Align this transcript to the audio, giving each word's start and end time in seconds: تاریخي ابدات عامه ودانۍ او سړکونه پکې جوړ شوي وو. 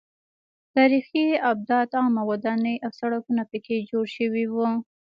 تاریخي 0.75 1.25
ابدات 1.51 1.89
عامه 1.99 2.21
ودانۍ 2.29 2.75
او 2.85 2.91
سړکونه 2.99 3.43
پکې 3.51 3.85
جوړ 3.89 4.05
شوي 4.17 4.45
وو. 4.53 4.69